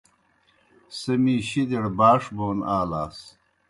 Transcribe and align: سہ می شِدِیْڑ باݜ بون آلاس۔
سہ 0.97 1.13
می 1.23 1.35
شِدِیْڑ 1.47 1.85
باݜ 1.97 2.21
بون 2.35 2.57
آلاس۔ 2.77 3.17